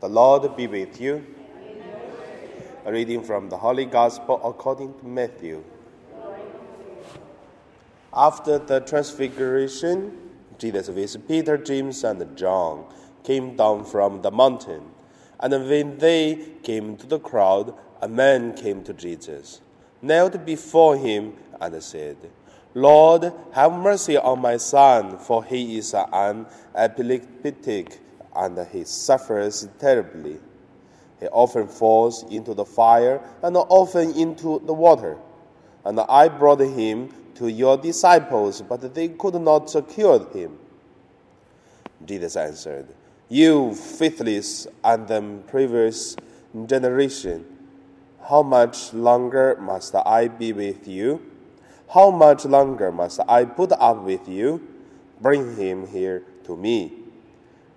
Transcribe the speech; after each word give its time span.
The 0.00 0.08
Lord 0.08 0.56
be 0.56 0.66
with 0.66 0.98
you. 0.98 1.26
A 2.86 2.90
reading 2.90 3.22
from 3.22 3.50
the 3.50 3.58
Holy 3.58 3.84
Gospel 3.84 4.40
according 4.42 4.98
to 4.98 5.06
Matthew. 5.06 5.62
After 8.10 8.58
the 8.58 8.80
transfiguration, 8.80 10.16
Jesus 10.56 10.88
with 10.88 11.28
Peter, 11.28 11.58
James, 11.58 12.02
and 12.02 12.34
John 12.34 12.86
came 13.24 13.56
down 13.56 13.84
from 13.84 14.22
the 14.22 14.30
mountain. 14.30 14.84
And 15.38 15.52
when 15.68 15.98
they 15.98 16.46
came 16.62 16.96
to 16.96 17.06
the 17.06 17.18
crowd, 17.18 17.74
a 18.00 18.08
man 18.08 18.54
came 18.54 18.82
to 18.84 18.94
Jesus, 18.94 19.60
knelt 20.00 20.46
before 20.46 20.96
him, 20.96 21.34
and 21.60 21.82
said, 21.82 22.16
Lord, 22.72 23.34
have 23.52 23.72
mercy 23.72 24.16
on 24.16 24.40
my 24.40 24.56
son, 24.56 25.18
for 25.18 25.44
he 25.44 25.76
is 25.76 25.94
an 25.94 26.46
epileptic 26.74 28.00
and 28.34 28.58
he 28.68 28.84
suffers 28.84 29.68
terribly. 29.78 30.38
He 31.18 31.26
often 31.26 31.68
falls 31.68 32.24
into 32.30 32.54
the 32.54 32.64
fire 32.64 33.20
and 33.42 33.56
often 33.56 34.14
into 34.14 34.60
the 34.64 34.72
water. 34.72 35.18
And 35.84 36.00
I 36.00 36.28
brought 36.28 36.60
him 36.60 37.12
to 37.34 37.48
your 37.48 37.76
disciples, 37.76 38.62
but 38.62 38.94
they 38.94 39.08
could 39.08 39.34
not 39.34 39.74
cure 39.88 40.26
him. 40.30 40.58
Jesus 42.04 42.36
answered, 42.36 42.88
You 43.28 43.74
faithless 43.74 44.66
and 44.82 45.06
the 45.06 45.38
previous 45.46 46.16
generation, 46.66 47.44
how 48.22 48.42
much 48.42 48.92
longer 48.92 49.56
must 49.60 49.94
I 49.94 50.28
be 50.28 50.52
with 50.52 50.86
you? 50.86 51.20
How 51.92 52.10
much 52.10 52.44
longer 52.44 52.92
must 52.92 53.20
I 53.28 53.44
put 53.44 53.72
up 53.72 54.02
with 54.02 54.28
you? 54.28 54.66
Bring 55.20 55.56
him 55.56 55.86
here 55.88 56.22
to 56.44 56.56
me. 56.56 56.99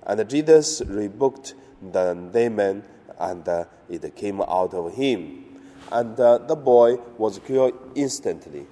And 0.06 0.28
Jesus 0.30 0.82
rebuked 0.86 1.56
the 1.92 2.14
demon, 2.34 2.84
and 3.20 3.48
uh, 3.48 3.66
it 3.90 4.16
came 4.16 4.42
out 4.42 4.74
of 4.74 4.94
him. 4.94 5.45
And 5.92 6.20
uh, 6.20 6.40
the 6.40 6.56
boy 6.56 6.95
was 7.18 7.40
cured 7.40 7.76
instantly. 7.95 8.66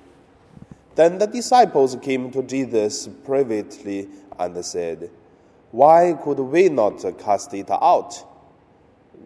Then 0.95 1.17
the 1.17 1.27
disciples 1.27 1.95
came 2.01 2.31
to 2.31 2.43
Jesus 2.43 3.07
privately 3.25 4.09
and 4.37 4.63
said, 4.65 5.09
Why 5.71 6.17
could 6.21 6.39
we 6.39 6.69
not 6.69 7.03
cast 7.17 7.53
it 7.53 7.69
out? 7.69 8.27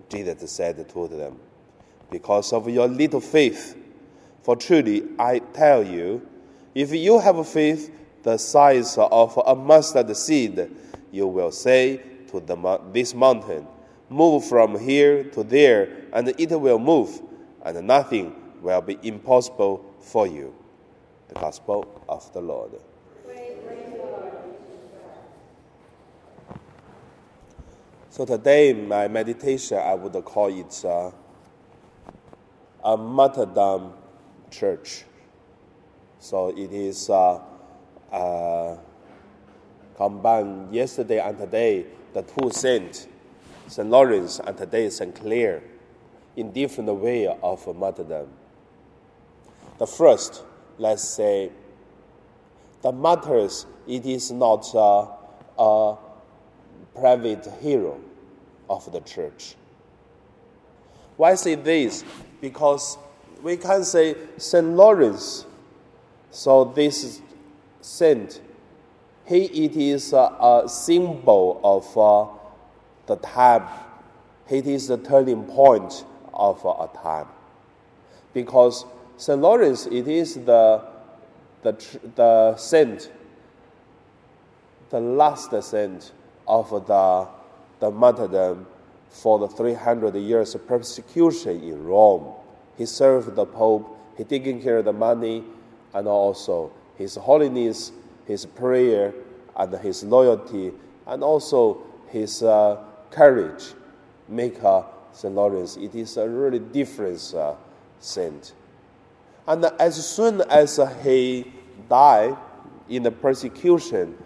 Jesus 0.09 0.52
said 0.52 0.88
to 0.90 1.08
them, 1.08 1.40
Because 2.12 2.53
of 2.53 2.69
your 2.69 2.88
little 2.88 3.22
faith. 3.22 3.78
For 4.44 4.56
truly, 4.56 5.03
I 5.17 5.40
tell 5.40 5.84
you, 5.84 6.22
if 6.75 6.94
you 6.94 7.19
have 7.19 7.47
faith 7.47 7.92
the 8.22 8.38
size 8.38 8.97
of 8.97 9.40
a 9.45 9.56
mustard 9.56 10.16
seed, 10.16 10.69
you 11.16 11.27
will 11.27 11.52
say 11.52 12.02
to 12.27 12.41
the, 12.41 12.81
this 12.91 13.13
mountain, 13.13 13.66
Move 14.09 14.45
from 14.45 14.77
here 14.77 15.23
to 15.23 15.44
there, 15.44 16.03
and 16.13 16.27
it 16.38 16.52
will 16.52 16.77
move, 16.77 17.22
and 17.63 17.88
nothing 17.88 18.35
will 18.61 18.81
be 18.81 18.99
impossible 19.02 19.95
for 19.99 20.27
you. 20.27 20.53
The 21.30 21.35
Gospel 21.35 22.03
of 22.07 22.31
the 22.33 22.41
Lord. 22.41 22.72
So 28.09 28.25
today, 28.25 28.73
my 28.73 29.07
meditation, 29.07 29.77
I 29.77 29.95
would 29.95 30.13
call 30.23 30.47
it 30.47 30.85
uh, 30.85 31.11
a 32.83 32.95
martyrdom 32.95 33.94
church. 34.52 35.03
So 36.19 36.50
it 36.50 36.72
is 36.72 37.09
uh, 37.09 37.41
uh, 38.11 38.77
combined 39.95 40.73
yesterday 40.73 41.19
and 41.19 41.38
today, 41.38 41.85
the 42.13 42.21
two 42.21 42.49
saints, 42.51 43.07
St. 43.67 43.89
Lawrence 43.89 44.39
and 44.39 44.57
today 44.57 44.89
St. 44.89 45.15
Clare, 45.15 45.63
in 46.35 46.51
different 46.51 46.93
way 46.95 47.27
of 47.27 47.75
martyrdom. 47.75 48.27
The 49.77 49.88
first, 49.88 50.43
let's 50.77 51.03
say, 51.03 51.51
the 52.81 52.91
martyrs, 52.91 53.66
it 53.88 54.05
is 54.05 54.31
not 54.31 54.67
a, 54.73 55.07
a 55.61 55.97
private 56.94 57.47
hero 57.61 58.00
of 58.69 58.91
the 58.91 59.00
church. 59.01 59.55
Why 61.17 61.35
say 61.35 61.55
this? 61.55 62.03
Because 62.41 62.97
we 63.41 63.57
can 63.57 63.84
say 63.84 64.16
St. 64.38 64.66
Lawrence. 64.66 65.45
So 66.31 66.66
this 66.66 67.22
saint, 67.81 68.41
he 69.25 69.46
it 69.46 69.75
is 69.75 70.13
a, 70.13 70.63
symbol 70.68 71.59
of 71.63 71.97
uh, 71.97 72.28
the 73.08 73.16
time. 73.18 73.68
It 74.50 74.68
is 74.68 74.88
the 74.88 74.97
turning 74.97 75.44
point 75.46 76.06
of 76.34 76.63
uh, 76.66 76.69
a 76.69 76.90
time, 77.02 77.28
because 78.34 78.85
St. 79.18 79.40
Lawrence 79.40 79.88
it 79.88 80.08
is 80.08 80.35
the 80.35 80.84
the 81.64 81.74
the 82.16 82.56
saint, 82.58 83.12
the 84.91 85.00
last 85.00 85.52
saint 85.64 86.12
of 86.47 86.69
the 86.88 87.28
the 87.80 87.91
martyrdom 87.91 88.68
for 89.09 89.40
the 89.40 89.47
300 89.47 90.16
years 90.16 90.56
of 90.56 90.68
persecution 90.68 91.62
in 91.64 91.84
Rome. 91.85 92.34
He 92.78 92.85
served 92.85 93.35
the 93.35 93.46
Pope, 93.46 93.97
he 94.18 94.24
taking 94.25 94.62
care 94.62 94.80
of 94.80 94.85
the 94.85 94.94
money, 94.94 95.44
and 95.94 96.08
also 96.08 96.72
his 96.97 97.16
holiness, 97.16 97.91
his 98.25 98.46
prayer, 98.46 99.13
and 99.56 99.74
his 99.75 100.03
loyalty, 100.03 100.72
and 101.08 101.24
also 101.24 101.84
his 102.08 102.44
uh, 102.44 102.78
courage 103.12 103.74
make 104.28 104.58
St. 105.12 105.34
Lawrence. 105.34 105.78
It 105.78 105.96
is 105.96 106.18
a 106.18 106.28
really 106.28 106.59
different 106.59 107.34
uh, 107.34 107.56
saint. 108.00 108.53
And 109.47 109.66
as 109.80 110.06
soon 110.06 110.41
as 110.41 110.80
he 111.03 111.52
died 111.88 112.35
in 112.90 113.03
the 113.03 113.12
persecution, 113.12 114.18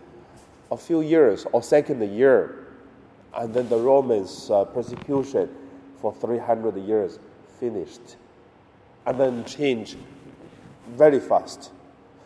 a 0.72 0.78
few 0.78 1.02
years 1.02 1.46
or 1.52 1.62
second 1.62 2.02
year, 2.16 2.68
and 3.34 3.54
then 3.54 3.70
the 3.70 3.78
Romans' 3.78 4.50
uh, 4.50 4.66
persecution 4.66 5.50
for 6.02 6.14
300 6.14 6.78
years 6.78 7.20
finished 7.60 8.16
and 9.06 9.20
then 9.20 9.44
changed 9.46 9.98
very 10.90 11.20
fast. 11.20 11.72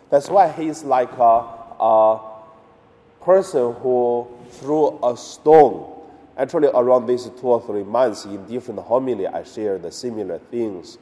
That's 0.09 0.29
why 0.29 0.51
he's 0.51 0.83
like 0.83 1.11
a, 1.13 1.62
a 1.83 2.19
person 3.21 3.73
who 3.75 4.27
threw 4.51 4.97
a 5.03 5.17
stone. 5.17 5.89
Actually, 6.37 6.69
around 6.69 7.05
these 7.05 7.25
two 7.25 7.47
or 7.47 7.61
three 7.61 7.83
months, 7.83 8.25
in 8.25 8.43
different 8.45 8.79
homily, 8.79 9.27
I 9.27 9.43
shared 9.43 9.83
the 9.83 9.91
similar 9.91 10.39
things. 10.39 10.97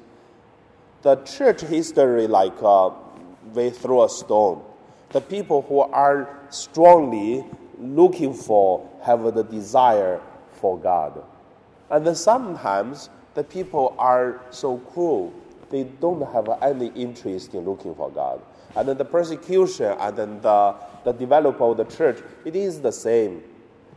The 1.04 1.16
church 1.18 1.62
history, 1.62 2.28
like 2.28 2.54
uh, 2.62 2.90
we 3.54 3.70
throw 3.70 4.04
a 4.04 4.10
stone. 4.10 4.64
The 5.10 5.22
people 5.22 5.62
who 5.62 5.80
are 5.80 6.40
strongly 6.50 7.46
looking 7.80 8.34
for, 8.34 8.88
have 9.04 9.24
the 9.36 9.44
desire 9.44 10.20
for 10.54 10.78
God. 10.78 11.24
And 11.90 12.06
then 12.06 12.16
sometimes 12.16 13.10
the 13.36 13.44
people 13.44 13.96
are 13.98 14.42
so 14.50 14.78
cruel 14.78 15.34
they 15.72 15.84
don't 15.84 16.22
have 16.34 16.50
any 16.62 16.88
interest 16.90 17.54
in 17.54 17.66
looking 17.66 17.96
for 17.96 18.12
God. 18.12 18.42
And 18.76 18.88
then 18.88 18.98
the 18.98 19.06
persecution 19.06 19.96
and 20.00 20.16
then 20.16 20.42
the, 20.42 20.76
the 21.04 21.14
development 21.14 21.80
of 21.80 21.90
the 21.90 21.96
church, 21.96 22.22
it 22.46 22.56
is 22.56 22.82
the 22.82 22.92
same. 22.92 23.44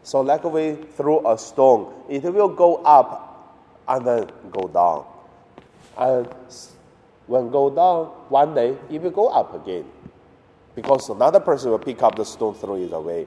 So 0.03 0.21
like 0.21 0.45
we 0.45 0.75
throw 0.97 1.31
a 1.31 1.39
stone, 1.39 1.93
it 2.09 2.23
will 2.23 2.49
go 2.49 2.77
up 2.77 3.57
and 3.89 4.07
then 4.07 4.31
go 4.51 4.69
down. 4.69 5.05
And 5.97 6.29
when 7.27 7.51
go 7.51 7.71
down, 7.71 8.07
one 8.29 8.55
day 8.55 8.77
it 8.91 9.03
will 9.03 9.11
go 9.11 9.29
up 9.29 9.55
again. 9.55 9.85
Because 10.75 11.09
another 11.09 11.41
person 11.41 11.71
will 11.71 11.79
pick 11.79 12.03
up 12.03 12.17
the 12.17 12.25
stone, 12.25 12.55
throw 12.55 12.75
it 12.75 12.93
away. 12.93 13.27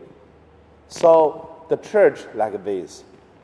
So 0.88 1.66
the 1.70 1.78
church 1.78 2.20
like 2.36 2.64
this. 2.64 3.04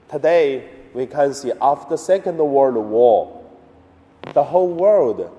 Today 0.09 0.69
we 0.93 1.07
can 1.07 1.33
see 1.33 1.51
after 1.61 1.97
Second 1.97 2.37
World 2.37 2.75
War, 2.75 3.42
the 4.33 4.43
whole 4.43 4.69
world 4.69 5.29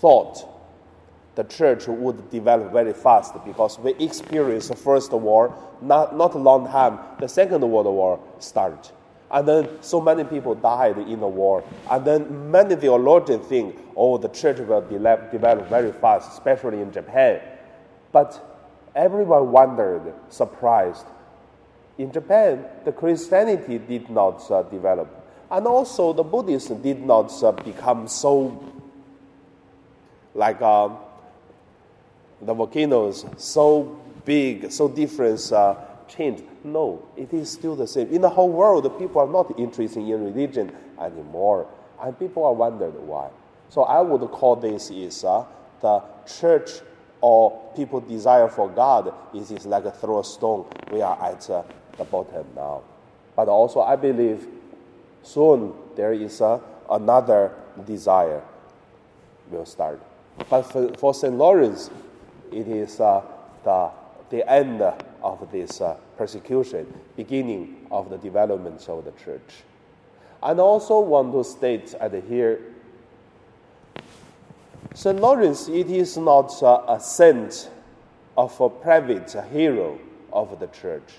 thought 0.00 0.52
the 1.34 1.44
church 1.44 1.86
would 1.86 2.30
develop 2.30 2.72
very 2.72 2.92
fast 2.92 3.34
because 3.44 3.78
we 3.78 3.94
experienced 3.96 4.68
the 4.68 4.76
first 4.76 5.12
war 5.12 5.54
not, 5.82 6.16
not 6.16 6.34
a 6.34 6.38
long 6.38 6.66
time 6.66 6.98
the 7.20 7.28
second 7.28 7.60
world 7.60 7.86
war 7.86 8.18
started 8.38 8.90
and 9.30 9.46
then 9.46 9.68
so 9.80 10.00
many 10.00 10.24
people 10.24 10.54
died 10.54 10.98
in 10.98 11.20
the 11.20 11.26
war. 11.26 11.64
And 11.90 12.04
then 12.04 12.50
many 12.50 12.76
theologians 12.76 13.46
think 13.46 13.76
oh 13.96 14.18
the 14.18 14.28
church 14.28 14.58
will 14.58 14.80
develop, 14.82 15.32
develop 15.32 15.68
very 15.68 15.92
fast 15.92 16.32
especially 16.32 16.80
in 16.80 16.92
japan. 16.92 17.40
But 18.12 18.40
everyone 18.94 19.50
wondered 19.50 20.14
surprised. 20.28 21.06
In 21.98 22.12
japan 22.12 22.64
the 22.84 22.92
christianity 22.92 23.78
did 23.78 24.08
not 24.10 24.48
uh, 24.50 24.62
develop 24.62 25.25
and 25.50 25.66
also, 25.66 26.12
the 26.12 26.22
Buddhists 26.22 26.70
did 26.70 27.04
not 27.04 27.32
uh, 27.42 27.52
become 27.52 28.08
so 28.08 28.64
like 30.34 30.60
uh, 30.60 30.90
the 32.42 32.52
volcanoes, 32.52 33.24
so 33.36 33.98
big, 34.24 34.70
so 34.70 34.88
different 34.88 35.50
uh, 35.52 35.76
changed. 36.08 36.44
No, 36.62 37.06
it 37.16 37.32
is 37.32 37.50
still 37.50 37.74
the 37.74 37.86
same. 37.86 38.08
In 38.12 38.20
the 38.20 38.28
whole 38.28 38.50
world, 38.50 38.98
people 38.98 39.20
are 39.20 39.28
not 39.28 39.58
interested 39.58 40.00
in 40.00 40.24
religion 40.24 40.72
anymore, 41.00 41.66
and 42.02 42.18
people 42.18 42.44
are 42.44 42.52
wondering 42.52 43.06
why. 43.06 43.30
So 43.68 43.82
I 43.82 44.00
would 44.00 44.20
call 44.30 44.56
this 44.56 44.90
is 44.90 45.24
uh, 45.24 45.44
the 45.80 46.02
church 46.26 46.70
or 47.20 47.72
people 47.74 48.00
desire 48.00 48.48
for 48.48 48.68
God 48.68 49.12
is, 49.34 49.50
is 49.50 49.66
like 49.66 49.84
a 49.84 49.90
throw 49.90 50.20
a 50.20 50.24
stone. 50.24 50.66
We 50.92 51.02
are 51.02 51.20
at 51.22 51.48
uh, 51.48 51.62
the 51.96 52.04
bottom 52.04 52.46
now. 52.54 52.82
But 53.34 53.48
also, 53.48 53.80
I 53.80 53.96
believe 53.96 54.46
soon 55.26 55.74
there 55.96 56.12
is 56.12 56.40
uh, 56.40 56.60
another 56.88 57.52
desire 57.84 58.42
will 59.50 59.66
start. 59.66 60.00
But 60.48 60.62
for, 60.62 60.92
for 60.94 61.14
St. 61.14 61.34
Lawrence, 61.34 61.90
it 62.52 62.68
is 62.68 63.00
uh, 63.00 63.22
the, 63.64 63.90
the 64.30 64.50
end 64.50 64.82
of 64.82 65.48
this 65.50 65.80
uh, 65.80 65.96
persecution, 66.16 66.92
beginning 67.16 67.86
of 67.90 68.10
the 68.10 68.18
development 68.18 68.88
of 68.88 69.04
the 69.04 69.12
church. 69.12 69.64
And 70.42 70.60
also 70.60 71.00
want 71.00 71.32
to 71.32 71.42
state 71.42 71.94
at 71.94 72.12
here, 72.24 72.60
St. 74.94 75.20
Lawrence, 75.20 75.68
it 75.68 75.90
is 75.90 76.16
not 76.16 76.62
uh, 76.62 76.82
a 76.88 77.00
saint 77.00 77.70
of 78.36 78.58
a 78.60 78.70
private 78.70 79.34
hero 79.50 79.98
of 80.32 80.58
the 80.60 80.68
church. 80.68 81.14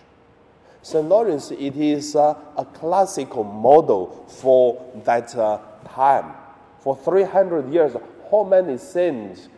St. 0.82 1.06
Lawrence, 1.08 1.52
it 1.52 1.76
is 1.76 2.16
a 2.16 2.66
classical 2.74 3.44
model 3.44 4.26
for 4.28 4.84
that 5.04 5.36
uh, 5.36 5.60
time. 5.90 6.34
For 6.80 6.96
300 6.96 7.72
years, 7.74 7.96
how 8.32 8.44
many 8.44 8.78
saints 8.78 9.50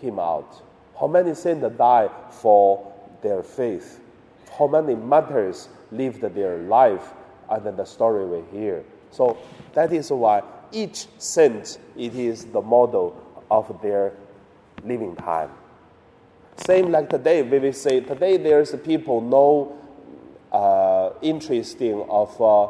came 0.00 0.18
out? 0.18 0.62
How 0.98 1.06
many 1.06 1.34
saints 1.34 1.66
died 1.76 2.10
for 2.30 2.92
their 3.22 3.42
faith? 3.42 4.00
How 4.58 4.66
many 4.66 4.94
martyrs 4.94 5.68
lived 5.92 6.22
their 6.22 6.58
life? 6.58 7.12
And 7.50 7.64
then 7.64 7.76
the 7.76 7.84
story 7.84 8.26
we 8.26 8.58
hear. 8.58 8.84
So 9.10 9.38
that 9.74 9.92
is 9.92 10.10
why 10.10 10.42
each 10.72 11.06
saint 11.18 11.78
it 11.96 12.14
is 12.14 12.44
the 12.46 12.60
model 12.60 13.16
of 13.50 13.80
their 13.80 14.12
living 14.84 15.16
time. 15.16 15.50
Same 16.56 16.90
like 16.90 17.08
today, 17.08 17.42
we 17.42 17.58
will 17.58 17.72
say 17.72 18.00
today 18.00 18.36
there's 18.36 18.74
people 18.76 19.20
no 19.20 19.78
uh, 20.52 21.10
interesting 21.22 22.02
of 22.08 22.40
uh, 22.40 22.68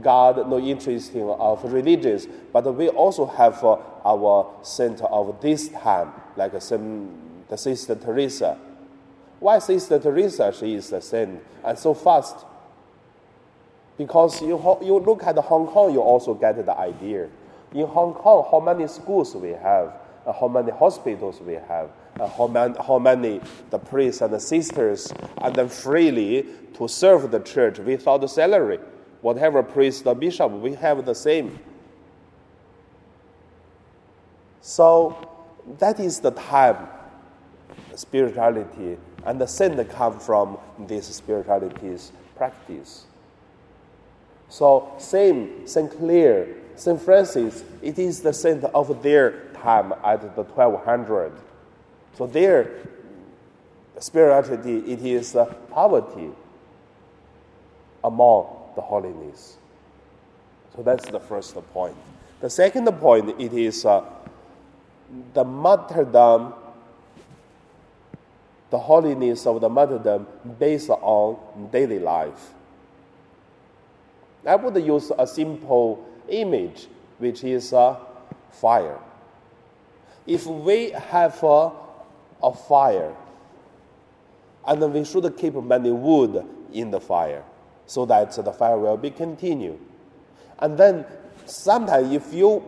God, 0.00 0.48
no 0.48 0.58
interesting 0.58 1.28
of 1.28 1.64
religions, 1.72 2.26
but 2.52 2.72
we 2.74 2.88
also 2.88 3.26
have 3.26 3.62
uh, 3.62 3.76
our 4.04 4.50
saint 4.62 5.00
of 5.02 5.40
this 5.40 5.68
time, 5.68 6.12
like 6.36 6.60
Saint, 6.60 7.48
the 7.48 7.56
Sister 7.56 7.94
Teresa. 7.94 8.58
Why 9.40 9.58
Sister 9.58 9.98
Teresa? 9.98 10.52
She 10.58 10.74
is 10.74 10.90
the 10.90 11.00
saint 11.00 11.42
and 11.64 11.78
so 11.78 11.92
fast. 11.94 12.46
Because 13.96 14.42
you, 14.42 14.56
you 14.82 14.98
look 14.98 15.22
at 15.22 15.36
Hong 15.36 15.66
Kong, 15.66 15.92
you 15.92 16.00
also 16.00 16.34
get 16.34 16.64
the 16.64 16.76
idea. 16.76 17.28
In 17.72 17.86
Hong 17.86 18.14
Kong, 18.14 18.46
how 18.50 18.60
many 18.60 18.88
schools 18.88 19.34
we 19.36 19.50
have, 19.50 19.92
uh, 20.26 20.32
how 20.32 20.48
many 20.48 20.72
hospitals 20.72 21.40
we 21.40 21.54
have, 21.54 21.90
uh, 22.20 22.28
how, 22.28 22.46
many, 22.46 22.74
how 22.86 22.98
many 22.98 23.40
the 23.70 23.78
priests 23.78 24.20
and 24.20 24.32
the 24.32 24.40
sisters, 24.40 25.12
and 25.38 25.54
then 25.54 25.68
freely 25.68 26.46
to 26.74 26.88
serve 26.88 27.30
the 27.30 27.40
church 27.40 27.78
without 27.78 28.28
salary. 28.30 28.78
Whatever 29.20 29.62
priest 29.62 30.06
or 30.06 30.14
bishop, 30.14 30.52
we 30.52 30.74
have 30.74 31.04
the 31.04 31.14
same. 31.14 31.58
So 34.60 35.16
that 35.78 36.00
is 36.00 36.20
the 36.20 36.30
time 36.32 36.88
spirituality 37.94 38.98
and 39.26 39.40
the 39.40 39.46
sin 39.46 39.82
come 39.86 40.18
from 40.18 40.58
this 40.78 41.06
spirituality's 41.06 42.12
practice. 42.36 43.06
So 44.48 44.92
same 44.98 45.66
Saint 45.66 45.90
Clare, 45.90 46.48
Saint 46.76 47.00
Francis, 47.00 47.64
it 47.82 47.98
is 47.98 48.20
the 48.20 48.32
saint 48.32 48.64
of 48.64 49.02
their 49.02 49.48
time 49.54 49.92
at 50.04 50.34
the 50.36 50.42
1200. 50.42 51.32
So 52.16 52.26
their 52.26 52.70
spirituality, 53.98 54.92
it 54.92 55.00
is 55.04 55.36
poverty 55.70 56.30
among 58.02 58.46
the 58.74 58.80
holiness. 58.80 59.56
So 60.76 60.82
that's 60.82 61.08
the 61.10 61.20
first 61.20 61.54
point. 61.72 61.96
The 62.40 62.50
second 62.50 62.86
point, 62.98 63.40
it 63.40 63.52
is 63.52 63.84
uh, 63.84 64.04
the 65.32 65.44
martyrdom, 65.44 66.54
the 68.70 68.78
holiness 68.78 69.46
of 69.46 69.60
the 69.60 69.68
martyrdom 69.68 70.26
based 70.58 70.90
on 70.90 71.38
daily 71.70 71.98
life. 71.98 72.52
I 74.46 74.56
would 74.56 74.76
use 74.84 75.10
a 75.16 75.26
simple 75.26 76.06
image, 76.28 76.86
which 77.18 77.44
is 77.44 77.72
uh, 77.72 77.96
fire. 78.50 78.98
If 80.26 80.46
we 80.46 80.90
have 80.90 81.42
uh, 81.42 81.70
a 82.42 82.52
fire, 82.52 83.14
and 84.66 84.82
then 84.82 84.92
we 84.92 85.04
should 85.04 85.36
keep 85.36 85.54
many 85.54 85.90
wood 85.90 86.44
in 86.72 86.90
the 86.90 87.00
fire 87.00 87.44
so 87.86 88.06
that 88.06 88.32
the 88.32 88.52
fire 88.52 88.78
will 88.78 88.96
be 88.96 89.10
continued. 89.10 89.78
And 90.58 90.78
then 90.78 91.04
sometimes 91.46 92.12
if 92.12 92.32
you 92.32 92.62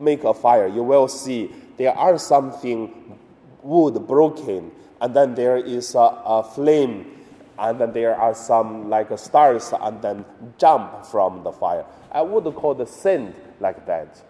make 0.00 0.24
a 0.24 0.34
fire, 0.34 0.66
you 0.66 0.82
will 0.82 1.08
see 1.08 1.52
there 1.76 1.96
are 1.96 2.18
something 2.18 3.18
wood 3.62 4.06
broken, 4.06 4.70
and 5.00 5.14
then 5.14 5.34
there 5.34 5.56
is 5.56 5.94
a, 5.94 5.98
a 5.98 6.42
flame, 6.42 7.12
and 7.58 7.80
then 7.80 7.92
there 7.92 8.14
are 8.14 8.34
some 8.34 8.88
like 8.88 9.16
stars, 9.18 9.72
and 9.80 10.02
then 10.02 10.24
jump 10.58 11.04
from 11.06 11.42
the 11.42 11.52
fire. 11.52 11.84
I 12.10 12.22
would 12.22 12.44
call 12.54 12.74
the 12.74 12.86
scent 12.86 13.36
like 13.60 13.86
that. 13.86 14.22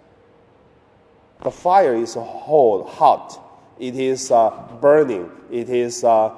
The 1.43 1.51
fire 1.51 1.95
is 1.95 2.15
hot, 2.15 2.89
hot. 2.89 3.43
It 3.79 3.97
is 3.97 4.31
uh, 4.31 4.51
burning. 4.81 5.31
It 5.51 5.69
is 5.69 6.05
uh, 6.05 6.35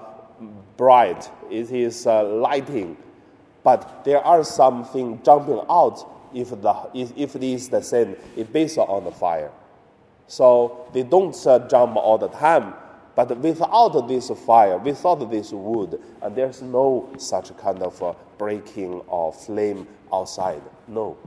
bright. 0.77 1.31
It 1.51 1.71
is 1.71 2.07
uh, 2.07 2.25
lighting 2.25 2.97
but 3.69 4.03
there 4.05 4.25
are 4.25 4.45
some 4.45 4.83
things 4.83 5.21
jumping 5.25 5.61
out 5.69 6.03
if, 6.35 6.51
the, 6.51 6.91
if, 6.95 7.13
if 7.17 7.37
it 7.37 7.43
is 7.43 7.69
the 7.69 7.83
same, 7.83 8.17
it's 8.35 8.49
based 8.49 8.79
on 8.79 9.05
the 9.05 9.11
fire. 9.11 9.51
So 10.27 10.89
they 10.95 11.03
don't 11.03 11.37
uh, 11.47 11.69
jump 11.69 11.97
all 11.97 12.17
the 12.17 12.29
time, 12.29 12.73
but 13.15 13.37
without 13.37 14.09
this 14.09 14.31
fire, 14.47 14.79
without 14.79 15.17
this 15.31 15.53
wood, 15.53 16.01
and 16.23 16.35
there's 16.35 16.63
no 16.63 17.11
such 17.19 17.55
kind 17.59 17.83
of 17.83 18.03
uh, 18.03 18.15
breaking 18.39 19.03
or 19.07 19.35
flame 19.35 19.87
outside. 20.13 20.63
No. 20.87 21.19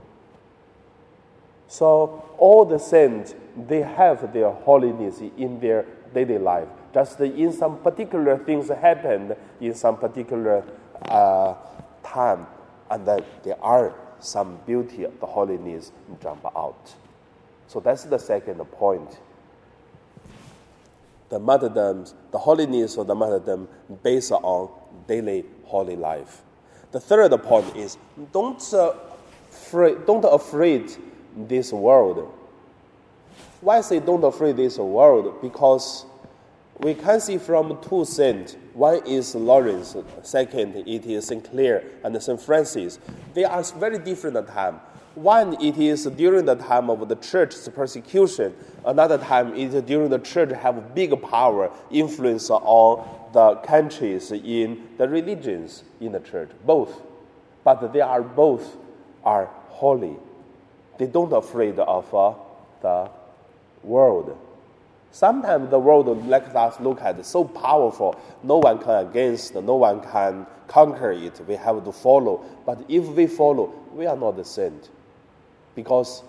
So 1.68 2.28
all 2.38 2.64
the 2.64 2.78
saints, 2.78 3.36
they 3.56 3.82
have 3.82 4.32
their 4.32 4.50
holiness 4.50 5.20
in 5.20 5.60
their 5.60 5.86
daily 6.14 6.38
life. 6.38 6.68
Just 6.94 7.20
in 7.20 7.52
some 7.52 7.78
particular 7.78 8.38
things 8.38 8.68
happened 8.68 9.34
in 9.60 9.74
some 9.74 9.96
particular 9.96 10.64
uh, 11.06 11.54
time, 12.02 12.46
and 12.90 13.06
then 13.06 13.24
there 13.42 13.62
are 13.62 13.94
some 14.20 14.58
beauty 14.66 15.04
of 15.04 15.18
the 15.20 15.26
holiness 15.26 15.92
jump 16.22 16.44
out. 16.56 16.94
So 17.66 17.80
that's 17.80 18.04
the 18.04 18.18
second 18.18 18.58
point. 18.72 19.18
The 21.30 21.38
martyrdom, 21.38 22.04
the 22.30 22.38
holiness 22.38 22.98
of 22.98 23.06
the 23.06 23.14
martyrdom 23.14 23.66
based 24.02 24.32
on 24.32 24.70
daily 25.08 25.46
holy 25.64 25.96
life. 25.96 26.42
The 26.90 27.00
third 27.00 27.30
point 27.42 27.74
is 27.74 27.96
don't, 28.32 28.62
uh, 28.74 28.92
don't 30.06 30.24
afraid 30.24 30.94
this 31.34 31.72
world. 31.72 32.30
Why 33.60 33.80
say 33.80 34.00
don't 34.00 34.24
afraid 34.24 34.56
this 34.56 34.78
world? 34.78 35.40
Because 35.40 36.04
we 36.78 36.94
can 36.94 37.20
see 37.20 37.38
from 37.38 37.78
two 37.80 38.04
saints. 38.04 38.56
One 38.74 39.06
is 39.06 39.34
Lawrence, 39.34 39.96
second 40.22 40.76
it 40.76 41.06
is 41.06 41.26
St. 41.26 41.48
Clare 41.48 41.84
and 42.02 42.20
St. 42.20 42.40
Francis. 42.40 42.98
They 43.34 43.44
are 43.44 43.62
very 43.62 43.98
different 43.98 44.36
at 44.36 44.48
time. 44.48 44.80
One, 45.14 45.62
it 45.62 45.76
is 45.76 46.04
during 46.06 46.46
the 46.46 46.54
time 46.54 46.88
of 46.88 47.06
the 47.06 47.16
church's 47.16 47.68
persecution. 47.68 48.54
Another 48.84 49.18
time, 49.18 49.54
it 49.54 49.74
is 49.74 49.82
during 49.82 50.08
the 50.08 50.18
church 50.18 50.50
have 50.52 50.94
big 50.94 51.20
power, 51.22 51.70
influence 51.90 52.48
on 52.48 53.06
the 53.34 53.56
countries 53.56 54.32
in 54.32 54.88
the 54.96 55.06
religions 55.06 55.84
in 56.00 56.12
the 56.12 56.20
church. 56.20 56.50
Both. 56.64 57.02
But 57.62 57.92
they 57.92 58.00
are 58.00 58.22
both 58.22 58.76
are 59.22 59.50
holy. 59.68 60.16
They 60.98 61.06
don't 61.06 61.32
afraid 61.32 61.78
of 61.78 62.14
uh, 62.14 62.34
the 62.80 63.10
world. 63.82 64.36
Sometimes 65.10 65.68
the 65.70 65.78
world 65.78 66.26
let 66.26 66.56
us 66.56 66.80
look 66.80 67.02
at 67.02 67.24
so 67.26 67.44
powerful, 67.44 68.18
no 68.42 68.58
one 68.58 68.78
can 68.78 69.06
against, 69.06 69.54
no 69.54 69.76
one 69.76 70.00
can 70.00 70.46
conquer 70.68 71.12
it. 71.12 71.40
We 71.46 71.54
have 71.56 71.84
to 71.84 71.92
follow. 71.92 72.44
But 72.64 72.84
if 72.88 73.04
we 73.08 73.26
follow, 73.26 73.74
we 73.92 74.06
are 74.06 74.16
not 74.16 74.36
the 74.36 74.44
saint. 74.44 74.88
Because 75.74 76.22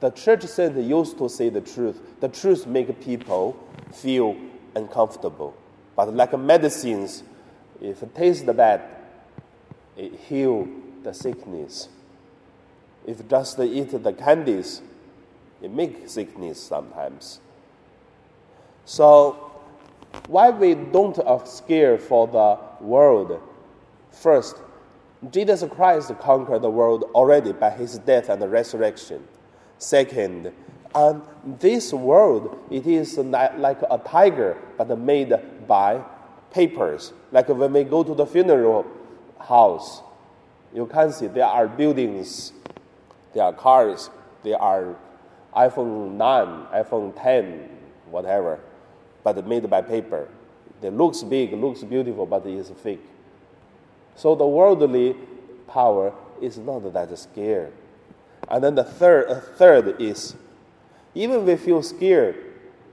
the 0.00 0.10
church 0.10 0.44
saint 0.44 0.76
used 0.76 1.16
to 1.16 1.30
say 1.30 1.48
the 1.48 1.62
truth. 1.62 1.98
The 2.20 2.28
truth 2.28 2.66
make 2.66 3.00
people 3.00 3.56
feel 3.92 4.36
uncomfortable. 4.74 5.54
But 5.96 6.14
like 6.14 6.38
medicines, 6.38 7.22
if 7.80 8.02
it 8.02 8.14
tastes 8.14 8.44
bad, 8.44 8.82
it 9.96 10.14
heal 10.14 10.68
the 11.02 11.14
sickness. 11.14 11.88
If 13.06 13.26
just 13.28 13.58
eat 13.60 13.90
the 14.02 14.12
candies, 14.12 14.82
it 15.62 15.70
make 15.70 16.08
sickness 16.08 16.60
sometimes. 16.60 17.40
So 18.84 19.52
why 20.26 20.50
we 20.50 20.74
don't 20.74 21.18
are 21.18 21.46
scared 21.46 22.02
for 22.02 22.26
the 22.26 22.58
world? 22.84 23.40
First, 24.10 24.56
Jesus 25.30 25.64
Christ 25.70 26.12
conquered 26.20 26.62
the 26.62 26.70
world 26.70 27.04
already 27.14 27.52
by 27.52 27.70
his 27.70 27.98
death 27.98 28.28
and 28.28 28.42
resurrection. 28.50 29.26
Second, 29.78 30.52
and 30.94 31.22
this 31.58 31.92
world, 31.92 32.58
it 32.70 32.86
is 32.86 33.18
like 33.18 33.82
a 33.90 33.98
tiger, 33.98 34.56
but 34.78 34.96
made 34.98 35.32
by 35.66 36.02
papers. 36.50 37.12
Like 37.32 37.48
when 37.48 37.72
we 37.72 37.84
go 37.84 38.04
to 38.04 38.14
the 38.14 38.26
funeral 38.26 38.86
house, 39.40 40.02
you 40.72 40.86
can 40.86 41.12
see 41.12 41.26
there 41.26 41.46
are 41.46 41.66
buildings, 41.66 42.52
there 43.32 43.44
are 43.44 43.52
cars, 43.52 44.10
there 44.44 44.60
are 44.60 44.96
iPhone 45.56 46.12
9, 46.12 46.66
iPhone 46.84 47.22
10, 47.22 47.68
whatever, 48.10 48.60
but 49.22 49.46
made 49.46 49.68
by 49.70 49.82
paper. 49.82 50.28
It 50.82 50.92
looks 50.92 51.22
big, 51.22 51.52
looks 51.52 51.82
beautiful, 51.82 52.26
but 52.26 52.44
it 52.44 52.54
is 52.54 52.70
fake. 52.82 53.04
So 54.16 54.34
the 54.34 54.46
worldly 54.46 55.16
power 55.66 56.12
is 56.40 56.58
not 56.58 56.92
that 56.92 57.18
scared. 57.18 57.72
And 58.48 58.62
then 58.62 58.74
the 58.74 58.84
third, 58.84 59.42
third 59.56 60.00
is 60.00 60.34
even 61.14 61.40
if 61.40 61.44
we 61.46 61.56
feel 61.56 61.82
scared, 61.82 62.36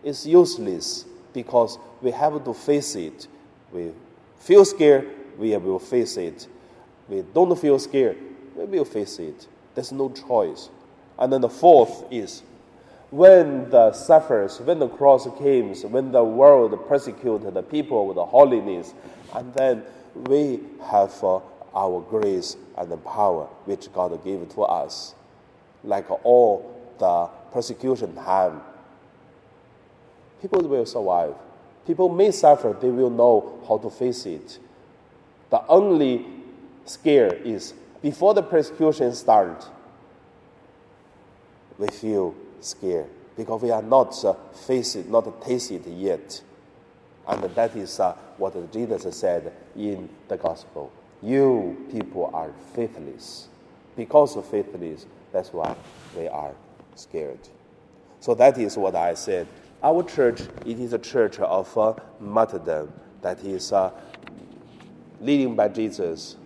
it's 0.03 0.25
useless 0.25 1.05
because 1.33 1.77
we 2.01 2.11
have 2.11 2.43
to 2.43 2.53
face 2.53 2.95
it. 2.95 3.27
We 3.71 3.91
feel 4.37 4.63
scared, 4.63 5.09
we 5.37 5.55
will 5.57 5.79
face 5.79 6.17
it. 6.17 6.47
We 7.09 7.23
don't 7.33 7.57
feel 7.59 7.79
scared, 7.79 8.17
we 8.55 8.65
will 8.65 8.85
face 8.85 9.19
it. 9.19 9.47
There's 9.73 9.91
no 9.91 10.09
choice. 10.09 10.69
And 11.17 11.31
then 11.33 11.41
the 11.41 11.49
fourth 11.49 12.05
is 12.11 12.43
when 13.11 13.69
the 13.69 13.91
suffers, 13.91 14.59
when 14.61 14.79
the 14.79 14.87
cross 14.87 15.25
comes, 15.37 15.83
when 15.83 16.11
the 16.11 16.23
world 16.23 16.87
persecuted 16.87 17.53
the 17.53 17.61
people 17.61 18.07
with 18.07 18.15
the 18.15 18.25
holiness, 18.25 18.93
and 19.35 19.53
then 19.53 19.83
we 20.15 20.61
have 20.85 21.13
uh, 21.23 21.39
our 21.75 22.01
grace 22.01 22.55
and 22.77 22.89
the 22.89 22.97
power 22.97 23.45
which 23.65 23.91
God 23.93 24.23
gave 24.23 24.47
to 24.53 24.61
us, 24.61 25.13
like 25.83 26.09
all 26.25 26.73
the 26.99 27.29
persecution 27.53 28.15
time, 28.15 28.61
people 30.41 30.61
will 30.61 30.85
survive. 30.85 31.35
People 31.85 32.07
may 32.07 32.31
suffer, 32.31 32.77
they 32.79 32.89
will 32.89 33.09
know 33.09 33.61
how 33.67 33.77
to 33.77 33.89
face 33.89 34.25
it. 34.25 34.57
The 35.49 35.65
only 35.67 36.25
scare 36.85 37.33
is 37.33 37.73
before 38.01 38.33
the 38.33 38.43
persecution 38.43 39.13
starts, 39.13 39.67
we 41.77 41.87
feel 41.87 42.35
scared 42.61 43.07
because 43.35 43.61
we 43.61 43.71
are 43.71 43.81
not 43.81 44.23
uh, 44.23 44.33
face 44.53 44.95
it, 44.95 45.09
not 45.09 45.41
taste 45.41 45.71
it 45.71 45.85
yet. 45.87 46.41
And 47.27 47.43
that 47.43 47.75
is 47.75 47.99
uh, 47.99 48.13
what 48.37 48.71
Jesus 48.71 49.17
said 49.17 49.53
in 49.75 50.09
the 50.27 50.37
gospel. 50.37 50.91
You 51.21 51.87
people 51.91 52.29
are 52.33 52.51
faithless. 52.73 53.47
Because 53.95 54.35
of 54.35 54.45
faithless, 54.47 55.05
that's 55.31 55.53
why 55.53 55.75
we 56.17 56.27
are 56.27 56.53
scared. 56.95 57.39
So 58.19 58.33
that 58.35 58.57
is 58.57 58.77
what 58.77 58.95
I 58.95 59.13
said. 59.13 59.47
Our 59.83 60.03
church, 60.03 60.41
it 60.65 60.79
is 60.79 60.93
a 60.93 60.99
church 60.99 61.39
of 61.39 61.75
uh, 61.77 61.95
martyrdom 62.19 62.93
that 63.21 63.43
is 63.43 63.71
uh, 63.71 63.91
leading 65.19 65.55
by 65.55 65.69
Jesus. 65.69 66.37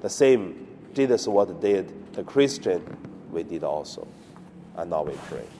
The 0.00 0.10
same 0.10 0.66
Jesus 0.94 1.26
what 1.26 1.60
did, 1.60 2.12
the 2.14 2.24
Christian 2.24 2.82
we 3.30 3.42
did 3.42 3.64
also. 3.64 4.06
And 4.80 4.88
now 4.88 5.02
we 5.02 5.12
pray. 5.28 5.59